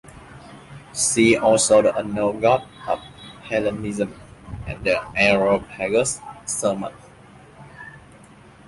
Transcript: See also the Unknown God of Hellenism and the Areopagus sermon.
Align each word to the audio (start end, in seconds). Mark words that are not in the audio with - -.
See 0.93 1.37
also 1.37 1.83
the 1.83 1.95
Unknown 1.95 2.39
God 2.39 2.67
of 2.87 2.97
Hellenism 3.43 4.11
and 4.65 4.83
the 4.83 4.99
Areopagus 5.15 6.19
sermon. 6.47 6.91